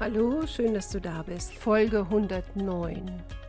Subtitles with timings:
[0.00, 1.52] Hallo, schön, dass du da bist.
[1.52, 3.02] Folge 109.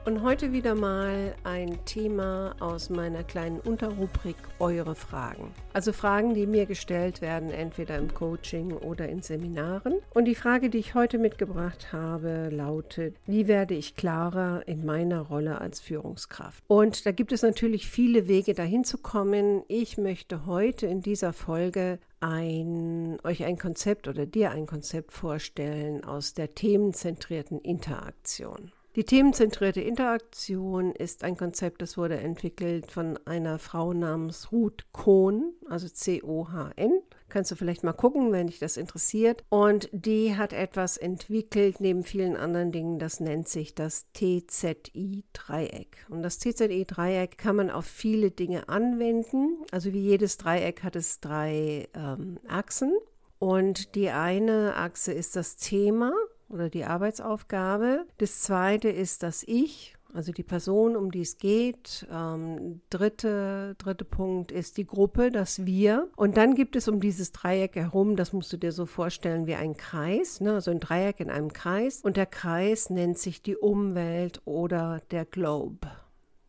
[0.04, 5.54] Und heute wieder mal ein Thema aus meiner kleinen Unterrubrik Eure Fragen.
[5.74, 10.00] Also Fragen, die mir gestellt werden, entweder im Coaching oder in Seminaren.
[10.16, 15.22] Und die Frage, die ich heute mitgebracht habe, lautet, wie werde ich klarer in meiner
[15.22, 16.64] Rolle als Führungskraft?
[16.66, 19.62] Und da gibt es natürlich viele Wege dahin zu kommen.
[19.68, 26.04] Ich möchte heute in dieser Folge ein, euch ein Konzept oder dir ein Konzept vorstellen
[26.04, 28.72] aus der themenzentrierten Interaktion.
[28.98, 35.54] Die themenzentrierte Interaktion ist ein Konzept, das wurde entwickelt von einer Frau namens Ruth Kohn,
[35.70, 37.02] also C-O-H-N.
[37.30, 39.46] Kannst du vielleicht mal gucken, wenn dich das interessiert.
[39.48, 46.06] Und die hat etwas entwickelt, neben vielen anderen Dingen, das nennt sich das TZI-Dreieck.
[46.10, 49.64] Und das TZI-Dreieck kann man auf viele Dinge anwenden.
[49.72, 52.92] Also wie jedes Dreieck hat es drei ähm, Achsen.
[53.40, 56.12] Und die eine Achse ist das Thema
[56.52, 58.06] oder die Arbeitsaufgabe.
[58.18, 62.08] Das zweite ist das Ich, also die Person, um die es geht.
[62.12, 66.10] Ähm, dritte, dritte Punkt ist die Gruppe, das Wir.
[66.16, 69.56] Und dann gibt es um dieses Dreieck herum, das musst du dir so vorstellen wie
[69.56, 70.54] ein Kreis, ne?
[70.54, 72.02] also ein Dreieck in einem Kreis.
[72.02, 75.92] Und der Kreis nennt sich die Umwelt oder der Globe.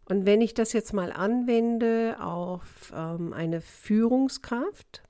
[0.06, 5.02] Und wenn ich das jetzt mal anwende auf ähm, eine Führungskraft,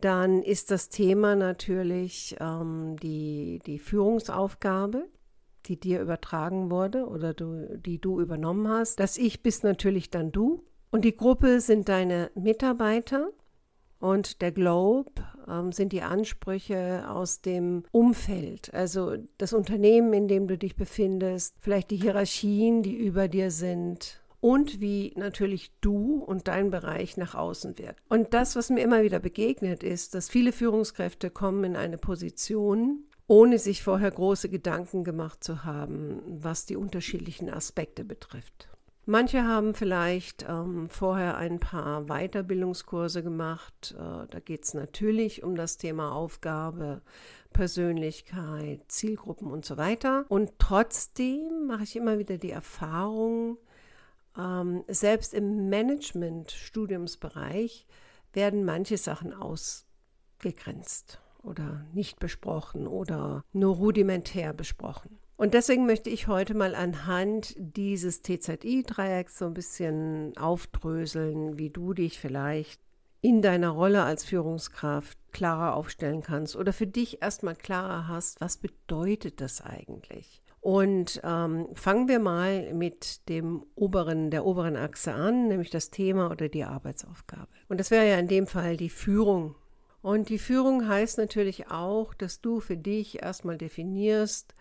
[0.00, 5.06] dann ist das Thema natürlich ähm, die, die Führungsaufgabe,
[5.66, 8.98] die dir übertragen wurde oder du, die du übernommen hast.
[8.98, 10.64] Das Ich bist natürlich dann du.
[10.90, 13.30] Und die Gruppe sind deine Mitarbeiter.
[14.00, 15.12] Und der Globe
[15.48, 21.56] ähm, sind die Ansprüche aus dem Umfeld, also das Unternehmen, in dem du dich befindest,
[21.60, 27.34] vielleicht die Hierarchien, die über dir sind, und wie natürlich du und dein Bereich nach
[27.34, 28.02] außen wirkt.
[28.10, 33.04] Und das, was mir immer wieder begegnet, ist, dass viele Führungskräfte kommen in eine Position,
[33.26, 38.68] ohne sich vorher große Gedanken gemacht zu haben, was die unterschiedlichen Aspekte betrifft.
[39.06, 43.94] Manche haben vielleicht ähm, vorher ein paar Weiterbildungskurse gemacht.
[43.98, 47.00] Äh, da geht es natürlich um das Thema Aufgabe,
[47.54, 50.26] Persönlichkeit, Zielgruppen und so weiter.
[50.28, 53.56] Und trotzdem mache ich immer wieder die Erfahrung,
[54.38, 57.86] ähm, selbst im Management-Studiumsbereich
[58.32, 65.18] werden manche Sachen ausgegrenzt oder nicht besprochen oder nur rudimentär besprochen.
[65.36, 71.92] Und deswegen möchte ich heute mal anhand dieses TZI-Dreiecks so ein bisschen aufdröseln, wie du
[71.92, 72.80] dich vielleicht
[73.20, 78.58] in deiner Rolle als Führungskraft klarer aufstellen kannst oder für dich erstmal klarer hast, was
[78.58, 80.43] bedeutet das eigentlich?
[80.64, 86.30] Und ähm, fangen wir mal mit dem oberen, der oberen Achse an, nämlich das Thema
[86.30, 87.48] oder die Arbeitsaufgabe.
[87.68, 89.56] Und das wäre ja in dem Fall die Führung.
[90.00, 94.54] Und die Führung heißt natürlich auch, dass du für dich erstmal definierst,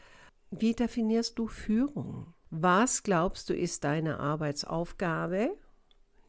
[0.52, 2.34] wie definierst du Führung?
[2.50, 5.52] Was glaubst du ist deine Arbeitsaufgabe?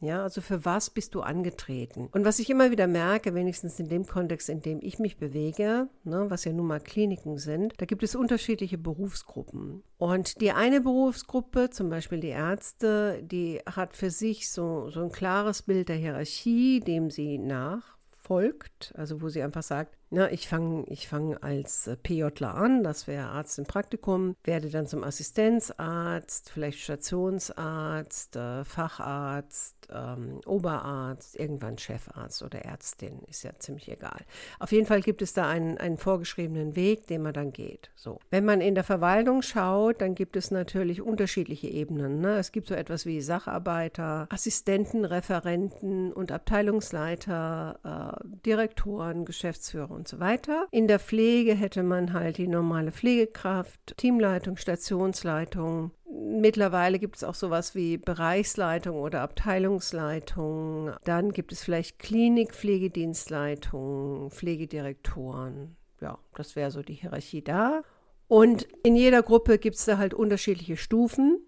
[0.05, 2.09] Ja, also für was bist du angetreten?
[2.11, 5.89] Und was ich immer wieder merke, wenigstens in dem Kontext, in dem ich mich bewege,
[6.03, 9.83] ne, was ja nun mal Kliniken sind, da gibt es unterschiedliche Berufsgruppen.
[9.97, 15.11] Und die eine Berufsgruppe, zum Beispiel die Ärzte, die hat für sich so, so ein
[15.11, 20.85] klares Bild der Hierarchie, dem sie nachfolgt, also wo sie einfach sagt, na, ich fange
[20.87, 26.49] ich fang als äh, PJler an, das wäre Arzt im Praktikum, werde dann zum Assistenzarzt,
[26.49, 34.19] vielleicht Stationsarzt, äh, Facharzt, ähm, Oberarzt, irgendwann Chefarzt oder Ärztin, ist ja ziemlich egal.
[34.59, 37.91] Auf jeden Fall gibt es da einen, einen vorgeschriebenen Weg, den man dann geht.
[37.95, 38.19] So.
[38.29, 42.21] Wenn man in der Verwaltung schaut, dann gibt es natürlich unterschiedliche Ebenen.
[42.21, 42.37] Ne?
[42.37, 50.09] Es gibt so etwas wie Sacharbeiter, Assistenten, Referenten und Abteilungsleiter, äh, Direktoren, Geschäftsführer und und
[50.09, 50.67] so weiter.
[50.69, 55.89] In der Pflege hätte man halt die normale Pflegekraft, Teamleitung, Stationsleitung.
[56.11, 60.91] Mittlerweile gibt es auch sowas wie Bereichsleitung oder Abteilungsleitung.
[61.05, 65.75] Dann gibt es vielleicht Klinik, Pflegedienstleitung, Pflegedirektoren.
[66.01, 67.81] Ja, das wäre so die Hierarchie da.
[68.27, 71.39] Und in jeder Gruppe gibt es da halt unterschiedliche Stufen.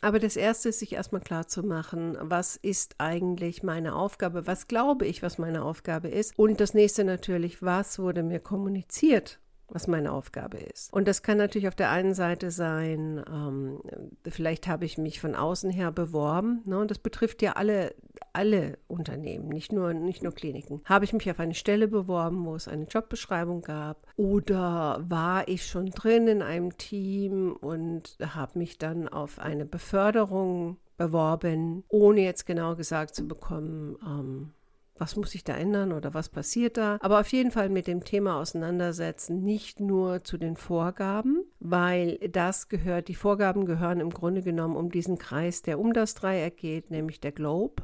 [0.00, 4.68] Aber das Erste ist, sich erstmal klar zu machen, was ist eigentlich meine Aufgabe, was
[4.68, 6.38] glaube ich, was meine Aufgabe ist.
[6.38, 10.92] Und das nächste natürlich, was wurde mir kommuniziert, was meine Aufgabe ist.
[10.92, 13.80] Und das kann natürlich auf der einen Seite sein, ähm,
[14.26, 17.94] vielleicht habe ich mich von außen her beworben, ne, und das betrifft ja alle,
[18.32, 20.80] alle Unternehmen, nicht nur, nicht nur Kliniken.
[20.84, 25.66] Habe ich mich auf eine Stelle beworben, wo es eine Jobbeschreibung gab, oder war ich
[25.66, 32.44] schon drin in einem Team und habe mich dann auf eine Beförderung beworben, ohne jetzt
[32.44, 34.52] genau gesagt zu bekommen, ähm,
[34.98, 36.98] was muss sich da ändern oder was passiert da.
[37.00, 42.68] Aber auf jeden Fall mit dem Thema auseinandersetzen, nicht nur zu den Vorgaben, weil das
[42.68, 46.90] gehört, die Vorgaben gehören im Grunde genommen um diesen Kreis, der um das Dreieck geht,
[46.90, 47.82] nämlich der Globe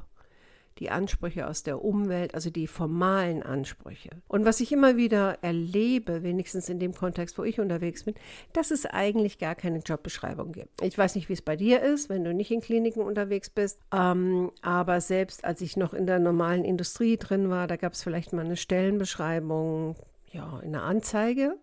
[0.79, 4.11] die Ansprüche aus der Umwelt, also die formalen Ansprüche.
[4.29, 8.15] Und was ich immer wieder erlebe, wenigstens in dem Kontext, wo ich unterwegs bin,
[8.53, 10.83] dass es eigentlich gar keine Jobbeschreibung gibt.
[10.83, 13.79] Ich weiß nicht, wie es bei dir ist, wenn du nicht in Kliniken unterwegs bist,
[13.93, 18.03] ähm, aber selbst als ich noch in der normalen Industrie drin war, da gab es
[18.03, 19.97] vielleicht mal eine Stellenbeschreibung,
[20.33, 21.57] ja, in einer Anzeige,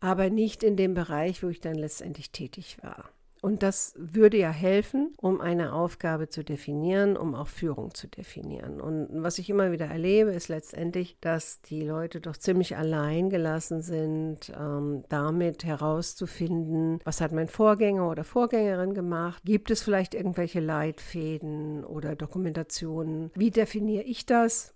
[0.00, 3.10] aber nicht in dem Bereich, wo ich dann letztendlich tätig war.
[3.42, 8.80] Und das würde ja helfen, um eine Aufgabe zu definieren, um auch Führung zu definieren.
[8.80, 13.82] Und was ich immer wieder erlebe, ist letztendlich, dass die Leute doch ziemlich allein gelassen
[13.82, 19.42] sind, ähm, damit herauszufinden, was hat mein Vorgänger oder Vorgängerin gemacht?
[19.44, 23.30] Gibt es vielleicht irgendwelche Leitfäden oder Dokumentationen?
[23.34, 24.75] Wie definiere ich das?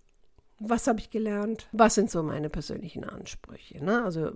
[0.60, 3.82] Was habe ich gelernt, was sind so meine persönlichen Ansprüche.
[3.82, 4.04] Ne?
[4.04, 4.30] Also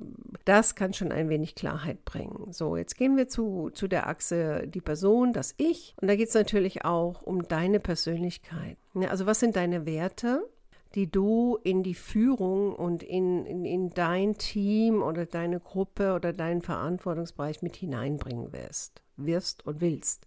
[0.47, 2.51] das kann schon ein wenig Klarheit bringen.
[2.51, 5.95] So, jetzt gehen wir zu, zu der Achse die Person, das Ich.
[6.01, 8.79] Und da geht es natürlich auch um deine Persönlichkeit.
[8.95, 10.49] Ja, also was sind deine Werte?
[10.95, 16.33] die du in die Führung und in, in, in dein Team oder deine Gruppe oder
[16.33, 20.25] deinen Verantwortungsbereich mit hineinbringen wirst, wirst und willst.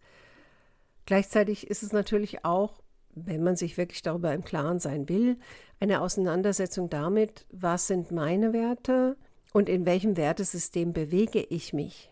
[1.06, 2.82] Gleichzeitig ist es natürlich auch
[3.26, 5.38] wenn man sich wirklich darüber im Klaren sein will,
[5.80, 9.18] eine Auseinandersetzung damit, was sind meine Werte
[9.54, 12.12] und in welchem Wertesystem bewege ich mich.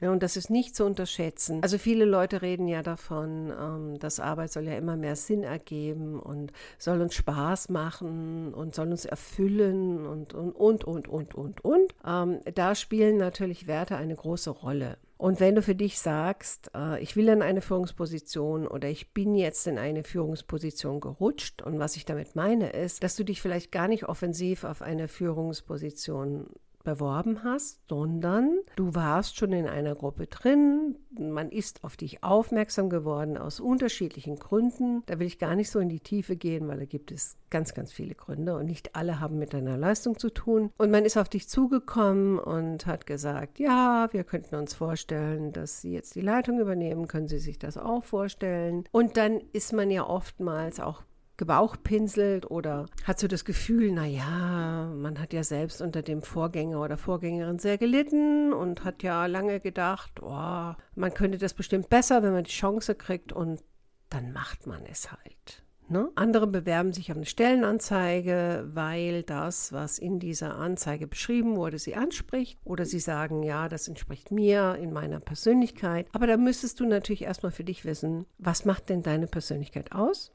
[0.00, 1.60] Ja, und das ist nicht zu unterschätzen.
[1.62, 6.20] Also viele Leute reden ja davon, ähm, dass Arbeit soll ja immer mehr Sinn ergeben
[6.20, 11.64] und soll uns Spaß machen und soll uns erfüllen und, und, und, und, und, und,
[11.64, 11.94] und.
[12.06, 14.98] Ähm, da spielen natürlich Werte eine große Rolle.
[15.18, 19.34] Und wenn du für dich sagst, äh, ich will in eine Führungsposition oder ich bin
[19.34, 23.72] jetzt in eine Führungsposition gerutscht und was ich damit meine ist, dass du dich vielleicht
[23.72, 26.48] gar nicht offensiv auf eine Führungsposition
[26.84, 32.90] beworben hast, sondern du warst schon in einer Gruppe drin, man ist auf dich aufmerksam
[32.90, 35.02] geworden aus unterschiedlichen Gründen.
[35.06, 37.74] Da will ich gar nicht so in die Tiefe gehen, weil da gibt es ganz,
[37.74, 40.70] ganz viele Gründe und nicht alle haben mit deiner Leistung zu tun.
[40.78, 45.80] Und man ist auf dich zugekommen und hat gesagt, ja, wir könnten uns vorstellen, dass
[45.80, 48.84] Sie jetzt die Leitung übernehmen, können Sie sich das auch vorstellen?
[48.92, 51.02] Und dann ist man ja oftmals auch
[51.38, 56.98] gebauchpinselt oder hat so das Gefühl, naja, man hat ja selbst unter dem Vorgänger oder
[56.98, 62.32] Vorgängerin sehr gelitten und hat ja lange gedacht, oh, man könnte das bestimmt besser, wenn
[62.32, 63.62] man die Chance kriegt und
[64.10, 65.64] dann macht man es halt.
[65.90, 66.10] Ne?
[66.16, 71.94] Andere bewerben sich auf eine Stellenanzeige, weil das, was in dieser Anzeige beschrieben wurde, sie
[71.94, 72.58] anspricht.
[72.64, 76.06] Oder sie sagen, ja, das entspricht mir in meiner Persönlichkeit.
[76.12, 80.30] Aber da müsstest du natürlich erstmal für dich wissen, was macht denn deine Persönlichkeit aus?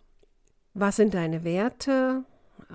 [0.73, 2.23] Was sind deine Werte?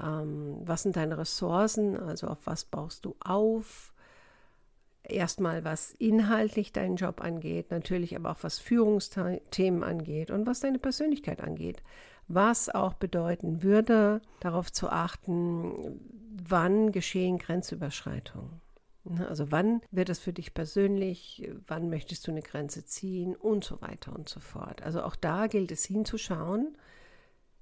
[0.01, 1.99] Ähm, was sind deine Ressourcen?
[1.99, 3.93] Also auf was baust du auf?
[5.03, 10.79] Erstmal, was inhaltlich deinen Job angeht, natürlich aber auch was Führungsthemen angeht und was deine
[10.79, 11.83] Persönlichkeit angeht.
[12.29, 15.99] Was auch bedeuten würde, darauf zu achten,
[16.47, 18.61] wann geschehen Grenzüberschreitungen.
[19.05, 23.65] Ne, also wann wird es für dich persönlich, wann möchtest du eine Grenze ziehen und
[23.65, 24.83] so weiter und so fort.
[24.83, 26.77] Also auch da gilt es hinzuschauen,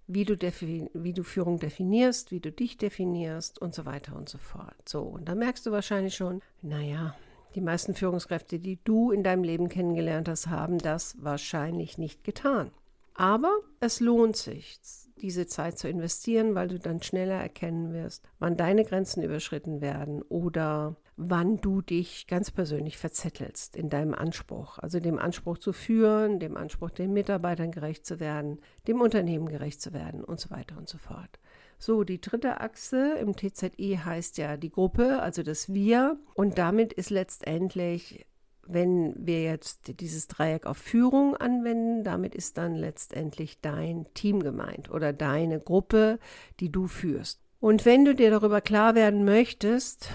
[0.07, 4.39] wie du, wie du Führung definierst, wie du dich definierst und so weiter und so
[4.39, 4.89] fort.
[4.89, 7.17] So, und da merkst du wahrscheinlich schon, naja,
[7.55, 12.71] die meisten Führungskräfte, die du in deinem Leben kennengelernt hast, haben das wahrscheinlich nicht getan.
[13.15, 14.79] Aber es lohnt sich,
[15.23, 20.23] diese Zeit zu investieren, weil du dann schneller erkennen wirst, wann deine Grenzen überschritten werden
[20.23, 24.79] oder wann du dich ganz persönlich verzettelst in deinem Anspruch.
[24.79, 29.81] Also dem Anspruch zu führen, dem Anspruch, den Mitarbeitern gerecht zu werden, dem Unternehmen gerecht
[29.81, 31.39] zu werden und so weiter und so fort.
[31.79, 36.19] So, die dritte Achse im TZI heißt ja die Gruppe, also das Wir.
[36.35, 38.27] Und damit ist letztendlich
[38.69, 44.91] wenn wir jetzt dieses Dreieck auf Führung anwenden, damit ist dann letztendlich dein Team gemeint
[44.91, 46.19] oder deine Gruppe,
[46.59, 47.41] die du führst.
[47.61, 50.11] Und wenn du dir darüber klar werden möchtest,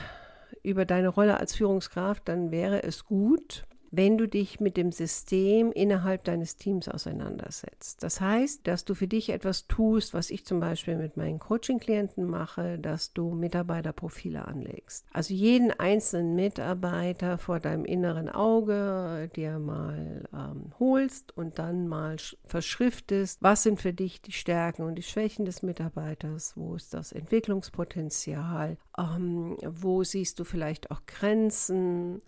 [0.64, 5.72] über deine Rolle als Führungskraft, dann wäre es gut, wenn du dich mit dem System
[5.74, 8.02] innerhalb deines Teams auseinandersetzt.
[8.02, 12.26] Das heißt, dass du für dich etwas tust, was ich zum Beispiel mit meinen Coaching-Klienten
[12.26, 15.06] mache, dass du Mitarbeiterprofile anlegst.
[15.12, 22.16] Also jeden einzelnen Mitarbeiter vor deinem inneren Auge dir mal ähm, holst und dann mal
[22.46, 27.12] verschriftest, was sind für dich die Stärken und die Schwächen des Mitarbeiters, wo ist das
[27.12, 32.22] Entwicklungspotenzial, ähm, wo siehst du vielleicht auch Grenzen,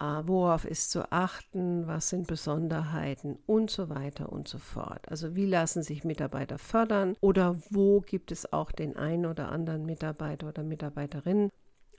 [0.00, 5.08] worauf ist zu achten, was sind Besonderheiten und so weiter und so fort.
[5.08, 9.84] Also wie lassen sich Mitarbeiter fördern oder wo gibt es auch den einen oder anderen
[9.84, 11.50] Mitarbeiter oder Mitarbeiterin,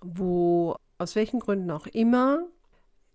[0.02, 2.46] wo aus welchen Gründen auch immer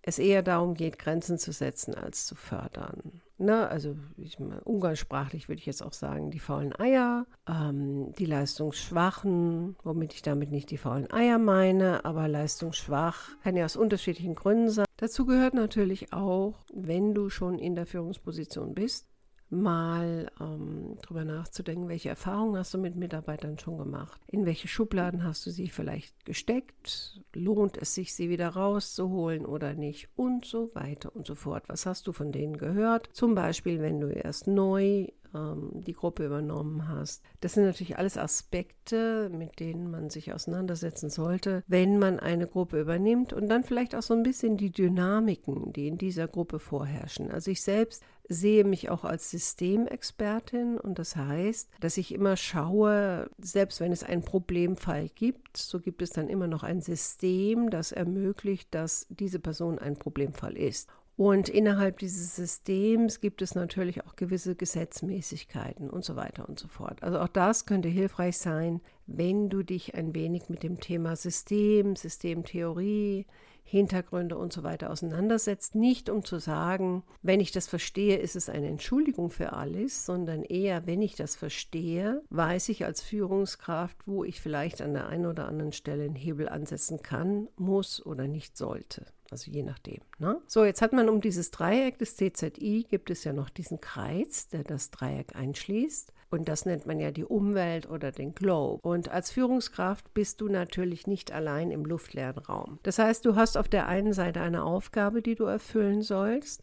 [0.02, 3.22] es eher darum geht, Grenzen zu setzen als zu fördern.
[3.38, 3.68] Ne?
[3.68, 10.14] Also ich, umgangssprachlich würde ich jetzt auch sagen, die faulen Eier, ähm, die Leistungsschwachen, womit
[10.14, 14.86] ich damit nicht die faulen Eier meine, aber leistungsschwach kann ja aus unterschiedlichen Gründen sein.
[14.96, 19.06] Dazu gehört natürlich auch, wenn du schon in der Führungsposition bist,
[19.50, 24.20] mal ähm, drüber nachzudenken, welche Erfahrungen hast du mit Mitarbeitern schon gemacht?
[24.26, 27.20] In welche Schubladen hast du sie vielleicht gesteckt?
[27.34, 30.08] Lohnt es sich, sie wieder rauszuholen oder nicht?
[30.16, 31.68] Und so weiter und so fort.
[31.68, 33.08] Was hast du von denen gehört?
[33.12, 37.22] Zum Beispiel, wenn du erst neu ähm, die Gruppe übernommen hast.
[37.40, 42.80] Das sind natürlich alles Aspekte, mit denen man sich auseinandersetzen sollte, wenn man eine Gruppe
[42.80, 47.30] übernimmt und dann vielleicht auch so ein bisschen die Dynamiken, die in dieser Gruppe vorherrschen.
[47.30, 53.30] Also ich selbst sehe mich auch als Systemexpertin und das heißt, dass ich immer schaue,
[53.38, 57.92] selbst wenn es einen Problemfall gibt, so gibt es dann immer noch ein System, das
[57.92, 60.88] ermöglicht, dass diese Person ein Problemfall ist.
[61.16, 66.68] Und innerhalb dieses Systems gibt es natürlich auch gewisse Gesetzmäßigkeiten und so weiter und so
[66.68, 67.02] fort.
[67.02, 71.96] Also auch das könnte hilfreich sein, wenn du dich ein wenig mit dem Thema System,
[71.96, 73.24] Systemtheorie,
[73.64, 75.74] Hintergründe und so weiter auseinandersetzt.
[75.74, 80.42] Nicht um zu sagen, wenn ich das verstehe, ist es eine Entschuldigung für alles, sondern
[80.42, 85.26] eher, wenn ich das verstehe, weiß ich als Führungskraft, wo ich vielleicht an der einen
[85.26, 89.06] oder anderen Stelle einen Hebel ansetzen kann, muss oder nicht sollte.
[89.30, 90.00] Also je nachdem.
[90.18, 90.40] Ne?
[90.46, 94.48] So, jetzt hat man um dieses Dreieck des CZI, gibt es ja noch diesen Kreis,
[94.48, 96.12] der das Dreieck einschließt.
[96.28, 98.86] Und das nennt man ja die Umwelt oder den Globe.
[98.86, 102.78] Und als Führungskraft bist du natürlich nicht allein im luftleeren Raum.
[102.82, 106.62] Das heißt, du hast auf der einen Seite eine Aufgabe, die du erfüllen sollst,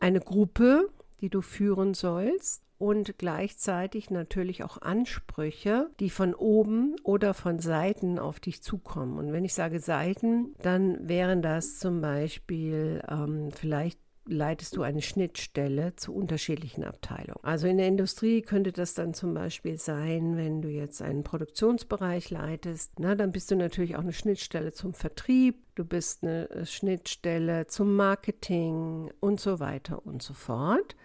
[0.00, 0.88] eine Gruppe,
[1.20, 8.18] die du führen sollst und gleichzeitig natürlich auch Ansprüche, die von oben oder von Seiten
[8.18, 9.18] auf dich zukommen.
[9.18, 15.02] Und wenn ich sage Seiten, dann wären das zum Beispiel ähm, vielleicht leitest du eine
[15.02, 17.42] Schnittstelle zu unterschiedlichen Abteilungen.
[17.42, 22.30] Also in der Industrie könnte das dann zum Beispiel sein, wenn du jetzt einen Produktionsbereich
[22.30, 27.66] leitest, na, dann bist du natürlich auch eine Schnittstelle zum Vertrieb, du bist eine Schnittstelle
[27.66, 30.96] zum Marketing und so weiter und so fort.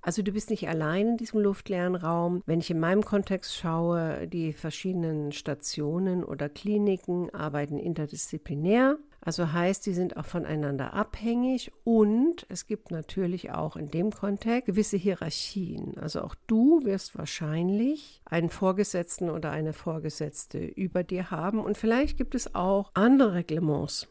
[0.00, 2.42] Also du bist nicht allein in diesem luftleeren Raum.
[2.46, 8.96] Wenn ich in meinem Kontext schaue, die verschiedenen Stationen oder Kliniken arbeiten interdisziplinär.
[9.20, 14.66] Also heißt, die sind auch voneinander abhängig und es gibt natürlich auch in dem Kontext
[14.66, 15.98] gewisse Hierarchien.
[15.98, 22.16] Also auch du wirst wahrscheinlich einen Vorgesetzten oder eine Vorgesetzte über dir haben und vielleicht
[22.16, 24.08] gibt es auch andere Reglements.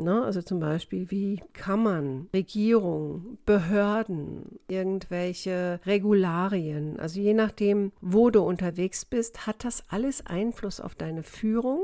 [0.00, 0.22] Ne?
[0.22, 6.98] Also zum Beispiel, wie Kammern, Regierung, Behörden, irgendwelche Regularien.
[6.98, 11.80] Also je nachdem, wo du unterwegs bist, hat das alles Einfluss auf deine Führung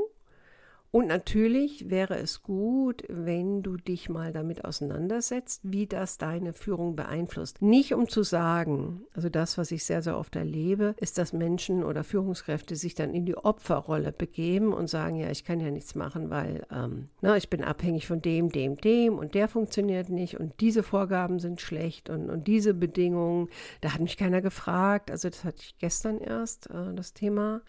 [0.97, 6.95] und natürlich wäre es gut, wenn du dich mal damit auseinandersetzt, wie das deine Führung
[6.95, 7.61] beeinflusst.
[7.61, 11.83] Nicht um zu sagen, also das, was ich sehr, sehr oft erlebe, ist, dass Menschen
[11.83, 15.93] oder Führungskräfte sich dann in die Opferrolle begeben und sagen, ja, ich kann ja nichts
[15.93, 20.39] machen, weil ähm, na, ich bin abhängig von dem, dem, dem und der funktioniert nicht
[20.39, 23.49] und diese Vorgaben sind schlecht und, und diese Bedingungen,
[23.81, 25.11] da hat mich keiner gefragt.
[25.11, 27.61] Also das hatte ich gestern erst, äh, das Thema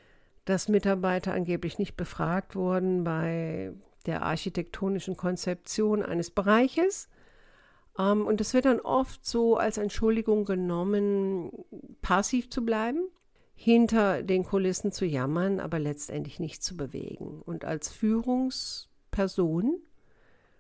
[0.49, 3.73] dass Mitarbeiter angeblich nicht befragt wurden bei
[4.07, 7.11] der architektonischen Konzeption eines Bereiches.
[7.99, 11.51] Ähm, und es wird dann oft so als Entschuldigung genommen,
[12.01, 13.01] passiv zu bleiben,
[13.55, 17.43] hinter den Kulissen zu jammern, aber letztendlich nicht zu bewegen.
[17.45, 19.83] Und als Führungsperson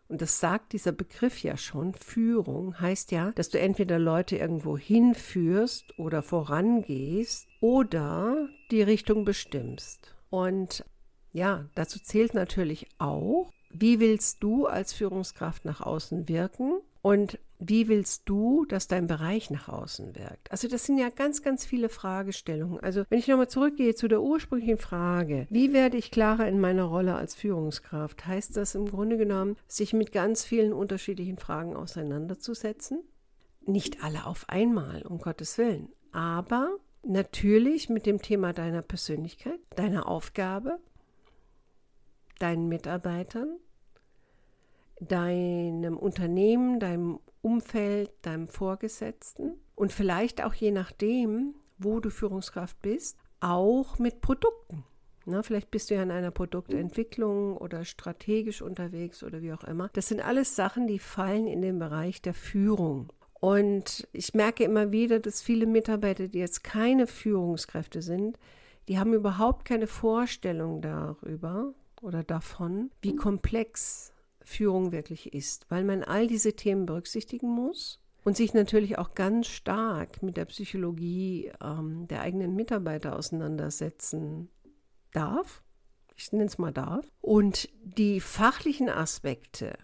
[0.09, 4.79] und das sagt dieser Begriff ja schon, Führung heißt ja, dass du entweder Leute irgendwo
[4.79, 10.15] hinführst oder vorangehst oder die Richtung bestimmst.
[10.31, 10.85] Und
[11.33, 16.81] ja, dazu zählt natürlich auch, wie willst du als Führungskraft nach außen wirken?
[17.03, 20.51] Und wie willst du, dass dein Bereich nach außen wirkt?
[20.51, 22.81] Also das sind ja ganz, ganz viele Fragestellungen.
[22.81, 26.85] Also wenn ich nochmal zurückgehe zu der ursprünglichen Frage, wie werde ich klarer in meiner
[26.85, 33.01] Rolle als Führungskraft, heißt das im Grunde genommen, sich mit ganz vielen unterschiedlichen Fragen auseinanderzusetzen?
[33.65, 36.71] Nicht alle auf einmal, um Gottes Willen, aber
[37.03, 40.79] natürlich mit dem Thema deiner Persönlichkeit, deiner Aufgabe,
[42.39, 43.59] deinen Mitarbeitern,
[45.01, 53.17] deinem Unternehmen, deinem Umfeld, deinem Vorgesetzten und vielleicht auch je nachdem, wo du Führungskraft bist,
[53.41, 54.85] auch mit Produkten.
[55.25, 59.91] Na, vielleicht bist du ja in einer Produktentwicklung oder strategisch unterwegs oder wie auch immer.
[59.93, 63.13] Das sind alles Sachen, die fallen in den Bereich der Führung.
[63.41, 68.39] Und ich merke immer wieder, dass viele Mitarbeiter, die jetzt keine Führungskräfte sind,
[68.89, 76.03] die haben überhaupt keine Vorstellung darüber oder davon, wie komplex Führung wirklich ist, weil man
[76.03, 82.09] all diese Themen berücksichtigen muss und sich natürlich auch ganz stark mit der Psychologie ähm,
[82.09, 84.49] der eigenen Mitarbeiter auseinandersetzen
[85.13, 85.63] darf.
[86.17, 87.07] Ich nenne es mal darf.
[87.21, 89.79] Und die fachlichen Aspekte,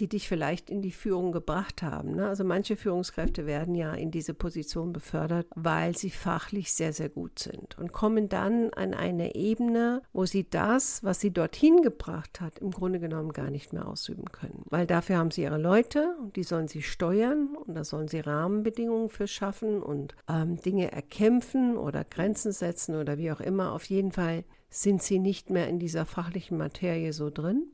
[0.00, 2.16] die dich vielleicht in die Führung gebracht haben.
[2.16, 2.26] Ne?
[2.26, 7.38] Also manche Führungskräfte werden ja in diese Position befördert, weil sie fachlich sehr, sehr gut
[7.38, 12.58] sind und kommen dann an eine Ebene, wo sie das, was sie dorthin gebracht hat,
[12.58, 14.64] im Grunde genommen gar nicht mehr ausüben können.
[14.70, 19.10] Weil dafür haben sie ihre Leute, die sollen sie steuern und da sollen sie Rahmenbedingungen
[19.10, 23.72] für schaffen und ähm, Dinge erkämpfen oder Grenzen setzen oder wie auch immer.
[23.72, 27.66] Auf jeden Fall sind sie nicht mehr in dieser fachlichen Materie so drin.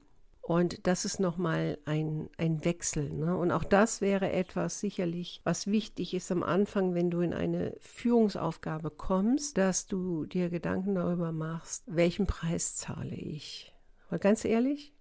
[0.47, 3.11] Und das ist nochmal ein, ein Wechsel.
[3.11, 3.37] Ne?
[3.37, 7.75] Und auch das wäre etwas sicherlich, was wichtig ist am Anfang, wenn du in eine
[7.81, 13.75] Führungsaufgabe kommst, dass du dir Gedanken darüber machst, welchen Preis zahle ich.
[14.09, 14.95] Weil ganz ehrlich,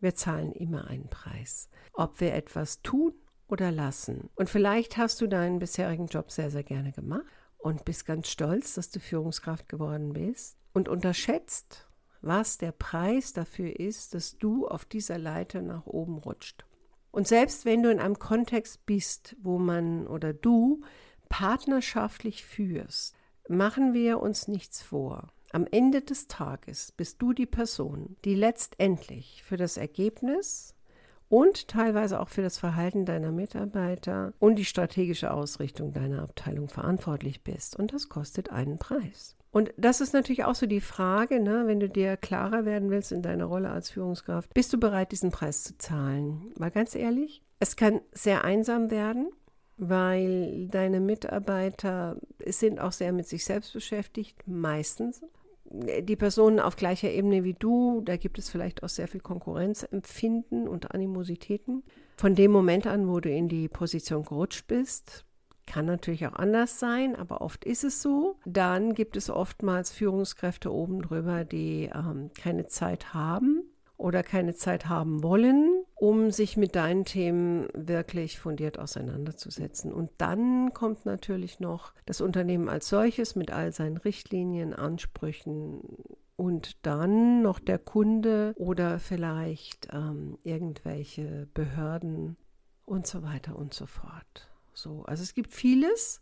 [0.00, 1.70] wir zahlen immer einen Preis.
[1.92, 3.14] Ob wir etwas tun
[3.46, 4.30] oder lassen.
[4.34, 7.22] Und vielleicht hast du deinen bisherigen Job sehr, sehr gerne gemacht
[7.56, 11.86] und bist ganz stolz, dass du Führungskraft geworden bist und unterschätzt,
[12.22, 16.64] was der Preis dafür ist, dass du auf dieser Leiter nach oben rutscht.
[17.10, 20.82] Und selbst wenn du in einem Kontext bist, wo man oder du
[21.28, 23.14] partnerschaftlich führst,
[23.48, 25.28] machen wir uns nichts vor.
[25.52, 30.74] Am Ende des Tages bist du die Person, die letztendlich für das Ergebnis
[31.28, 37.42] und teilweise auch für das Verhalten deiner Mitarbeiter und die strategische Ausrichtung deiner Abteilung verantwortlich
[37.42, 37.76] bist.
[37.76, 39.36] Und das kostet einen Preis.
[39.52, 43.12] Und das ist natürlich auch so die Frage, ne, wenn du dir klarer werden willst
[43.12, 46.50] in deiner Rolle als Führungskraft, bist du bereit, diesen Preis zu zahlen?
[46.56, 49.30] Weil ganz ehrlich, es kann sehr einsam werden,
[49.76, 55.22] weil deine Mitarbeiter sind auch sehr mit sich selbst beschäftigt, meistens.
[55.64, 60.66] Die Personen auf gleicher Ebene wie du, da gibt es vielleicht auch sehr viel Konkurrenzempfinden
[60.66, 61.82] und Animositäten.
[62.16, 65.24] Von dem Moment an, wo du in die Position gerutscht bist,
[65.66, 68.36] kann natürlich auch anders sein, aber oft ist es so.
[68.44, 73.62] Dann gibt es oftmals Führungskräfte oben drüber, die ähm, keine Zeit haben
[73.96, 79.92] oder keine Zeit haben wollen, um sich mit deinen Themen wirklich fundiert auseinanderzusetzen.
[79.92, 85.82] Und dann kommt natürlich noch das Unternehmen als solches mit all seinen Richtlinien, Ansprüchen
[86.34, 92.36] und dann noch der Kunde oder vielleicht ähm, irgendwelche Behörden
[92.84, 94.51] und so weiter und so fort.
[94.74, 96.20] So, also es gibt vieles,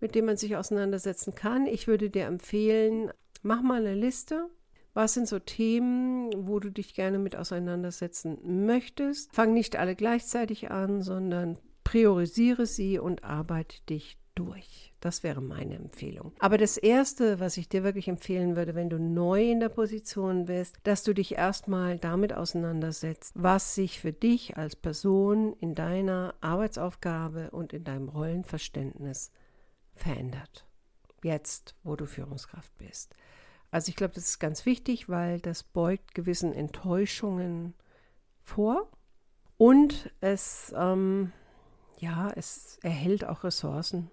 [0.00, 1.66] mit dem man sich auseinandersetzen kann.
[1.66, 3.10] Ich würde dir empfehlen,
[3.42, 4.48] mach mal eine Liste.
[4.94, 9.32] Was sind so Themen, wo du dich gerne mit auseinandersetzen möchtest?
[9.32, 14.92] Fang nicht alle gleichzeitig an, sondern priorisiere sie und arbeite dich durch.
[15.00, 16.32] Das wäre meine Empfehlung.
[16.38, 20.46] Aber das Erste, was ich dir wirklich empfehlen würde, wenn du neu in der Position
[20.46, 26.34] bist, dass du dich erstmal damit auseinandersetzt, was sich für dich als Person in deiner
[26.40, 29.30] Arbeitsaufgabe und in deinem Rollenverständnis
[29.94, 30.66] verändert.
[31.22, 33.14] Jetzt, wo du Führungskraft bist.
[33.70, 37.74] Also ich glaube, das ist ganz wichtig, weil das beugt gewissen Enttäuschungen
[38.42, 38.88] vor
[39.58, 41.32] und es, ähm,
[41.98, 44.10] ja, es erhält auch Ressourcen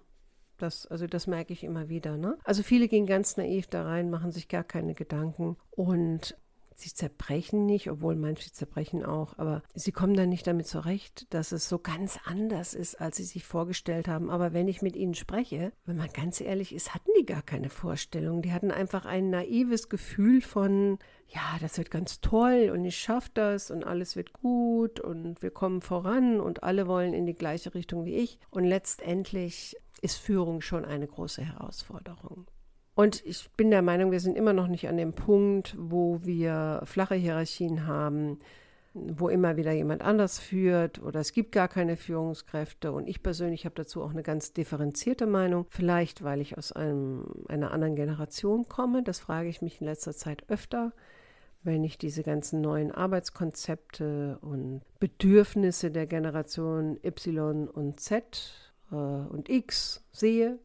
[0.56, 2.16] das, also das merke ich immer wieder.
[2.16, 2.38] Ne?
[2.44, 6.36] Also viele gehen ganz naiv da rein, machen sich gar keine Gedanken und
[6.78, 11.52] sie zerbrechen nicht, obwohl manche zerbrechen auch, aber sie kommen dann nicht damit zurecht, dass
[11.52, 14.30] es so ganz anders ist, als sie sich vorgestellt haben.
[14.30, 17.70] Aber wenn ich mit ihnen spreche, wenn man ganz ehrlich ist, hatten die gar keine
[17.70, 18.42] Vorstellung.
[18.42, 23.30] Die hatten einfach ein naives Gefühl von, ja, das wird ganz toll und ich schaffe
[23.34, 27.74] das und alles wird gut und wir kommen voran und alle wollen in die gleiche
[27.74, 28.38] Richtung wie ich.
[28.50, 32.46] Und letztendlich ist Führung schon eine große Herausforderung.
[32.96, 36.80] Und ich bin der Meinung, wir sind immer noch nicht an dem Punkt, wo wir
[36.84, 38.38] flache Hierarchien haben,
[38.94, 42.92] wo immer wieder jemand anders führt oder es gibt gar keine Führungskräfte.
[42.92, 45.66] Und ich persönlich habe dazu auch eine ganz differenzierte Meinung.
[45.68, 49.02] Vielleicht, weil ich aus einem, einer anderen Generation komme.
[49.02, 50.92] Das frage ich mich in letzter Zeit öfter
[51.66, 58.52] wenn ich diese ganzen neuen Arbeitskonzepte und Bedürfnisse der Generation Y und Z
[58.92, 60.60] äh, und X sehe,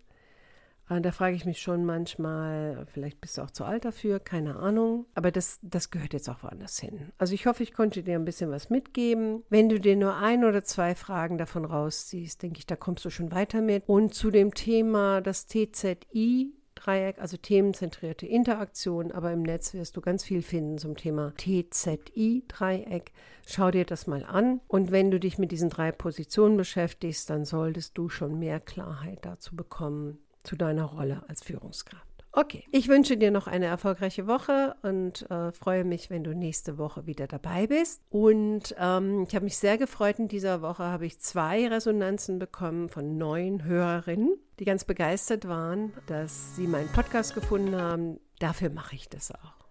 [0.99, 5.05] da frage ich mich schon manchmal, vielleicht bist du auch zu alt dafür, keine Ahnung.
[5.15, 7.11] Aber das, das gehört jetzt auch woanders hin.
[7.17, 9.43] Also ich hoffe, ich konnte dir ein bisschen was mitgeben.
[9.49, 13.09] Wenn du dir nur ein oder zwei Fragen davon rausziehst, denke ich, da kommst du
[13.09, 13.83] schon weiter mit.
[13.87, 20.01] Und zu dem Thema das TZI, Dreieck, also themenzentrierte Interaktion, aber im Netz wirst du
[20.01, 23.11] ganz viel finden zum Thema TZI-Dreieck.
[23.45, 27.45] Schau dir das mal an und wenn du dich mit diesen drei Positionen beschäftigst, dann
[27.45, 32.11] solltest du schon mehr Klarheit dazu bekommen, zu deiner Rolle als Führungskraft.
[32.33, 36.77] Okay, ich wünsche dir noch eine erfolgreiche Woche und äh, freue mich, wenn du nächste
[36.77, 38.01] Woche wieder dabei bist.
[38.09, 42.87] Und ähm, ich habe mich sehr gefreut, in dieser Woche habe ich zwei Resonanzen bekommen
[42.87, 48.17] von neuen Hörerinnen, die ganz begeistert waren, dass sie meinen Podcast gefunden haben.
[48.39, 49.65] Dafür mache ich das auch.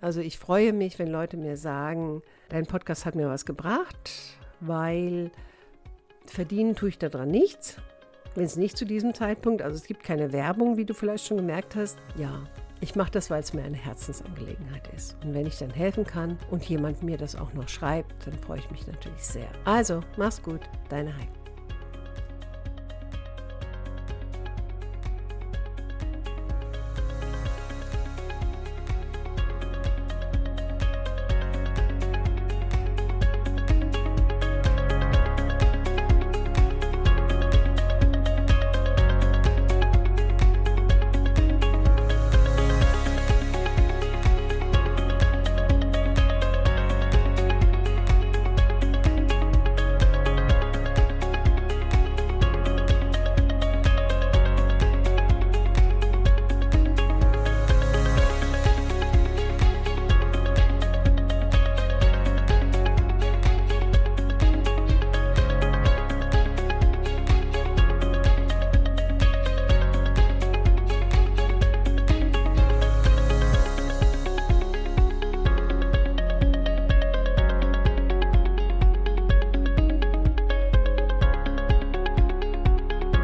[0.00, 4.10] Also ich freue mich, wenn Leute mir sagen, dein Podcast hat mir was gebracht,
[4.58, 5.30] weil
[6.26, 7.76] verdienen tue ich daran nichts.
[8.34, 11.38] Wenn es nicht zu diesem Zeitpunkt, also es gibt keine Werbung, wie du vielleicht schon
[11.38, 12.42] gemerkt hast, ja,
[12.80, 15.16] ich mache das, weil es mir eine Herzensangelegenheit ist.
[15.22, 18.58] Und wenn ich dann helfen kann und jemand mir das auch noch schreibt, dann freue
[18.58, 19.48] ich mich natürlich sehr.
[19.64, 21.39] Also, mach's gut, deine Heike.